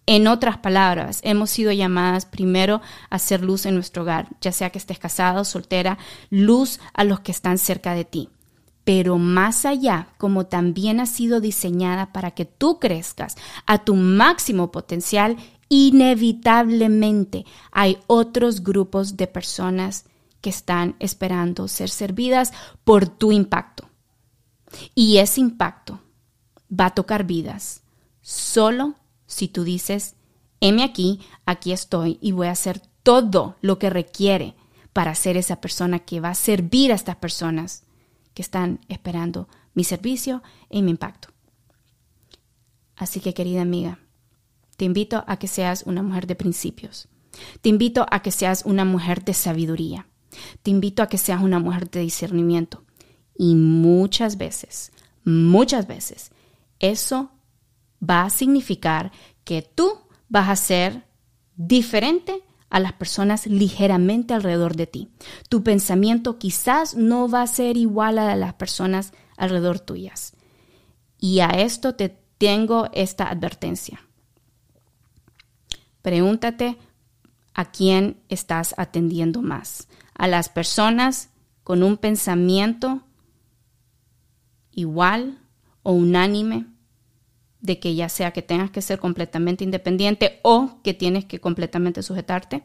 En 0.08 0.26
otras 0.26 0.58
palabras, 0.58 1.20
hemos 1.22 1.52
sido 1.52 1.72
llamadas 1.72 2.26
primero 2.26 2.82
a 3.12 3.18
hacer 3.18 3.44
luz 3.44 3.68
en 3.68 3.76
nuestro 3.76 4.02
hogar, 4.02 4.30
ya 4.42 4.52
sea 4.52 4.72
que 4.72 4.80
estés 4.80 4.98
casado, 4.98 5.46
soltera, 5.46 6.00
luz 6.32 6.80
a 6.96 7.04
los 7.04 7.20
que 7.20 7.32
están 7.32 7.60
cerca 7.60 7.94
de 7.94 8.06
ti 8.06 8.30
pero 8.84 9.18
más 9.18 9.66
allá, 9.66 10.10
como 10.18 10.48
también 10.48 11.00
ha 11.00 11.06
sido 11.06 11.40
diseñada 11.40 12.12
para 12.12 12.32
que 12.32 12.46
tú 12.46 12.80
crezcas 12.80 13.36
a 13.66 13.84
tu 13.84 13.96
máximo 13.96 14.72
potencial, 14.72 15.38
inevitablemente 15.70 17.46
hay 17.72 18.00
otros 18.08 18.64
grupos 18.64 19.18
de 19.18 19.28
personas 19.28 20.06
que 20.42 20.50
están 20.50 20.96
esperando 21.00 21.68
ser 21.68 21.90
servidas 21.90 22.52
por 22.84 23.08
tu 23.08 23.32
impacto. 23.32 23.90
Y 24.96 25.18
ese 25.18 25.42
impacto 25.42 26.02
va 26.72 26.88
a 26.88 26.96
tocar 26.96 27.26
vidas 27.26 27.84
solo 28.22 28.96
si 29.28 29.48
tú 29.48 29.64
dices, 29.64 30.16
heme 30.60 30.84
aquí, 30.84 31.22
aquí 31.46 31.72
estoy 31.72 32.18
y 32.22 32.32
voy 32.32 32.48
a 32.48 32.52
hacer 32.52 32.82
todo 33.04 33.58
lo 33.62 33.80
que 33.80 33.90
requiere 33.90 34.56
para 34.94 35.16
ser 35.16 35.38
esa 35.38 35.62
persona 35.62 36.00
que 36.00 36.20
va 36.20 36.30
a 36.30 36.36
servir 36.36 36.92
a 36.92 36.96
estas 36.96 37.16
personas 37.16 37.84
que 38.34 38.42
están 38.42 38.80
esperando 38.88 39.48
mi 39.74 39.84
servicio 39.84 40.42
y 40.70 40.82
mi 40.82 40.92
impacto. 40.92 41.30
Así 42.96 43.20
que 43.20 43.34
querida 43.34 43.62
amiga, 43.62 44.00
te 44.78 44.86
invito 44.86 45.24
a 45.28 45.38
que 45.38 45.48
seas 45.48 45.84
una 45.86 46.04
mujer 46.04 46.28
de 46.28 46.36
principios. 46.36 47.08
Te 47.62 47.70
invito 47.70 48.06
a 48.10 48.22
que 48.22 48.32
seas 48.32 48.64
una 48.66 48.86
mujer 48.86 49.24
de 49.24 49.34
sabiduría. 49.34 50.08
Te 50.64 50.72
invito 50.72 51.04
a 51.04 51.08
que 51.08 51.18
seas 51.18 51.42
una 51.42 51.60
mujer 51.60 51.90
de 51.90 52.02
discernimiento. 52.02 52.84
Y 53.36 53.56
muchas 53.56 54.38
veces, 54.38 54.92
muchas 55.24 55.88
veces, 55.88 56.32
eso 56.80 57.32
va 58.08 58.24
a 58.24 58.30
significar 58.30 59.12
que 59.44 59.62
tú 59.62 59.92
vas 60.30 60.50
a 60.50 60.56
ser 60.56 61.06
diferente 61.56 62.44
a 62.72 62.80
las 62.80 62.94
personas 62.94 63.46
ligeramente 63.46 64.34
alrededor 64.34 64.76
de 64.76 64.88
ti. 64.88 65.10
Tu 65.50 65.62
pensamiento 65.62 66.40
quizás 66.40 66.96
no 66.96 67.30
va 67.30 67.44
a 67.44 67.48
ser 67.48 67.78
igual 67.78 68.18
a 68.18 68.36
las 68.36 68.54
personas 68.54 69.14
alrededor 69.38 69.80
tuyas. 69.80 70.34
Y 71.20 71.42
a 71.42 71.50
esto 71.50 71.96
te 71.96 72.18
tengo 72.38 72.90
esta 72.94 73.30
advertencia. 73.30 74.02
Pregúntate 76.02 76.78
a 77.54 77.72
quién 77.72 78.24
estás 78.30 78.74
atendiendo 78.78 79.42
más. 79.42 79.88
A 80.16 80.28
las 80.28 80.48
personas 80.50 81.30
con 81.64 81.84
un 81.84 81.98
pensamiento 81.98 83.02
igual 84.72 85.40
o 85.84 85.92
unánime 85.92 86.71
de 87.62 87.80
que 87.80 87.96
ya 87.96 88.10
sea 88.10 88.32
que 88.32 88.42
tengas 88.42 88.72
que 88.72 88.82
ser 88.82 89.00
completamente 89.00 89.64
independiente 89.64 90.40
o 90.44 90.80
que 90.84 90.94
tienes 90.94 91.26
que 91.26 91.40
completamente 91.40 92.04
sujetarte, 92.04 92.64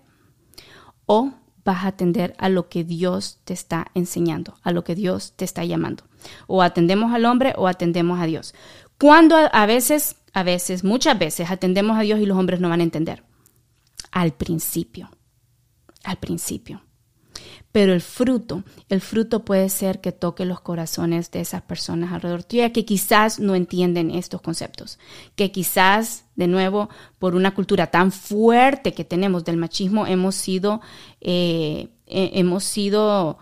o 1.05 1.33
vas 1.65 1.85
a 1.85 1.89
atender 1.89 2.35
a 2.39 2.49
lo 2.49 2.69
que 2.69 2.85
Dios 2.85 3.41
te 3.45 3.53
está 3.53 3.89
enseñando, 3.95 4.59
a 4.63 4.73
lo 4.73 4.85
que 4.85 4.95
Dios 4.95 5.35
te 5.37 5.45
está 5.45 5.65
llamando. 5.65 6.05
O 6.47 6.63
atendemos 6.63 7.13
al 7.13 7.25
hombre 7.25 7.55
o 7.57 7.69
atendemos 7.69 8.21
a 8.21 8.27
Dios. 8.27 8.55
Cuando 8.99 9.37
a 9.37 9.67
veces, 9.67 10.17
a 10.33 10.43
veces, 10.43 10.85
muchas 10.85 11.19
veces 11.19 11.51
atendemos 11.51 11.99
a 11.99 12.03
Dios 12.03 12.21
y 12.21 12.27
los 12.27 12.39
hombres 12.39 12.61
no 12.61 12.69
van 12.69 12.81
a 12.81 12.85
entender. 12.85 13.25
Al 14.13 14.33
principio, 14.33 15.11
al 16.05 16.17
principio. 16.17 16.86
Pero 17.77 17.93
el 17.93 18.01
fruto, 18.01 18.65
el 18.89 19.03
fruto 19.03 19.45
puede 19.45 19.69
ser 19.69 20.01
que 20.01 20.11
toque 20.11 20.47
los 20.47 20.63
corazones 20.63 21.31
de 21.31 21.43
esas 21.43 21.61
personas 21.61 22.11
alrededor 22.11 22.43
tuya 22.43 22.73
que 22.73 22.87
quizás 22.87 23.39
no 23.39 23.55
entienden 23.55 24.11
estos 24.11 24.41
conceptos, 24.41 24.99
que 25.35 25.53
quizás, 25.53 26.25
de 26.37 26.47
nuevo, 26.47 26.89
por 27.19 27.35
una 27.35 27.53
cultura 27.53 27.89
tan 27.89 28.13
fuerte 28.13 28.95
que 28.95 29.05
tenemos 29.05 29.45
del 29.45 29.59
machismo, 29.59 30.07
hemos 30.07 30.37
sido, 30.37 30.81
eh, 31.21 31.91
hemos 32.07 32.65
sido 32.65 33.37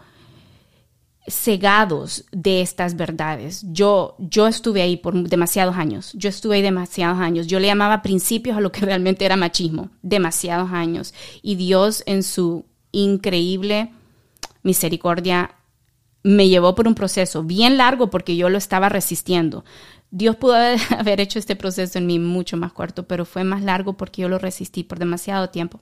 cegados 1.28 2.24
de 2.32 2.60
estas 2.60 2.96
verdades. 2.96 3.64
Yo, 3.70 4.16
yo 4.18 4.48
estuve 4.48 4.82
ahí 4.82 4.96
por 4.96 5.14
demasiados 5.28 5.76
años, 5.76 6.12
yo 6.12 6.28
estuve 6.28 6.56
ahí 6.56 6.62
demasiados 6.62 7.20
años, 7.20 7.46
yo 7.46 7.60
le 7.60 7.68
llamaba 7.68 8.02
principios 8.02 8.56
a 8.56 8.60
lo 8.60 8.72
que 8.72 8.80
realmente 8.80 9.24
era 9.24 9.36
machismo, 9.36 9.90
demasiados 10.02 10.72
años. 10.72 11.14
Y 11.40 11.54
Dios 11.54 12.02
en 12.06 12.24
su 12.24 12.64
increíble 12.90 13.92
misericordia 14.64 15.54
me 16.24 16.48
llevó 16.48 16.74
por 16.74 16.88
un 16.88 16.96
proceso 16.96 17.44
bien 17.44 17.76
largo 17.76 18.10
porque 18.10 18.34
yo 18.34 18.48
lo 18.48 18.58
estaba 18.58 18.88
resistiendo. 18.88 19.64
Dios 20.10 20.34
pudo 20.36 20.54
haber 20.98 21.20
hecho 21.20 21.38
este 21.38 21.54
proceso 21.54 21.98
en 21.98 22.06
mí 22.06 22.18
mucho 22.18 22.56
más 22.56 22.72
corto, 22.72 23.06
pero 23.06 23.24
fue 23.24 23.44
más 23.44 23.62
largo 23.62 23.96
porque 23.96 24.22
yo 24.22 24.28
lo 24.28 24.38
resistí 24.38 24.82
por 24.82 24.98
demasiado 24.98 25.50
tiempo. 25.50 25.80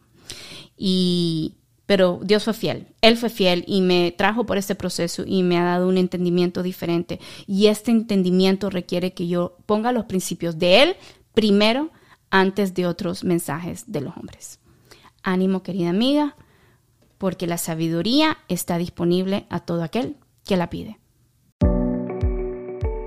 Y 0.77 1.55
pero 1.87 2.21
Dios 2.23 2.45
fue 2.45 2.55
fiel. 2.55 2.87
Él 3.03 3.16
fue 3.16 3.29
fiel 3.29 3.64
y 3.66 3.83
me 3.83 4.12
trajo 4.16 4.47
por 4.47 4.57
este 4.57 4.75
proceso 4.75 5.25
y 5.27 5.42
me 5.42 5.59
ha 5.59 5.64
dado 5.64 5.88
un 5.88 5.99
entendimiento 5.99 6.62
diferente. 6.62 7.21
Y 7.47 7.66
este 7.66 7.90
entendimiento 7.90 8.71
requiere 8.71 9.12
que 9.12 9.29
yo 9.29 9.59
ponga 9.66 9.92
los 9.92 10.07
principios 10.07 10.59
de 10.59 10.83
Él 10.83 10.97
primero 11.35 11.90
antes 12.31 12.75
de 12.75 12.87
otros 12.87 13.25
mensajes 13.25 13.85
de 13.92 14.01
los 14.01 14.16
hombres. 14.16 14.59
Ánimo, 15.23 15.62
querida 15.62 15.90
amiga 15.90 16.35
porque 17.23 17.47
la 17.47 17.57
sabiduría 17.57 18.37
está 18.49 18.77
disponible 18.79 19.47
a 19.49 19.61
todo 19.61 19.85
aquel 19.85 20.17
que 20.45 20.57
la 20.57 20.71
pide. 20.71 20.99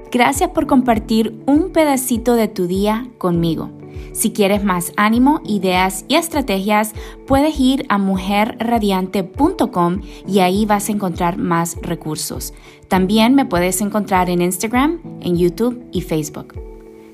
Gracias 0.10 0.52
por 0.52 0.68
compartir 0.68 1.44
un 1.46 1.74
pedacito 1.74 2.36
de 2.36 2.48
tu 2.48 2.66
día 2.66 3.10
conmigo. 3.18 3.72
Si 4.14 4.32
quieres 4.32 4.64
más 4.64 4.94
ánimo, 4.96 5.42
ideas 5.44 6.06
y 6.08 6.16
estrategias, 6.16 6.94
puedes 7.28 7.60
ir 7.60 7.86
a 7.90 7.98
mujerradiante.com 7.98 10.02
y 10.26 10.40
ahí 10.40 10.66
vas 10.66 10.88
a 10.88 10.94
encontrar 10.94 11.38
más 11.38 11.76
recursos. 11.82 12.54
También 12.88 13.36
me 13.36 13.46
puedes 13.46 13.82
encontrar 13.82 14.30
en 14.30 14.42
Instagram, 14.42 15.02
en 15.20 15.36
YouTube 15.36 15.90
y 15.92 16.00
Facebook. 16.00 16.54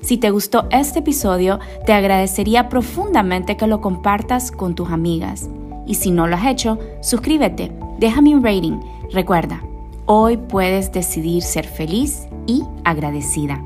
Si 0.02 0.18
te 0.18 0.30
gustó 0.30 0.68
este 0.70 1.00
episodio, 1.00 1.58
te 1.84 1.94
agradecería 1.94 2.68
profundamente 2.68 3.56
que 3.56 3.66
lo 3.66 3.80
compartas 3.80 4.52
con 4.52 4.76
tus 4.76 4.90
amigas. 4.90 5.50
Y 5.92 5.94
si 5.94 6.10
no 6.10 6.26
lo 6.26 6.36
has 6.36 6.46
hecho, 6.46 6.78
suscríbete, 7.02 7.70
déjame 7.98 8.34
un 8.34 8.42
rating. 8.42 8.80
Recuerda, 9.12 9.62
hoy 10.06 10.38
puedes 10.38 10.90
decidir 10.90 11.42
ser 11.42 11.66
feliz 11.66 12.28
y 12.46 12.62
agradecida. 12.82 13.62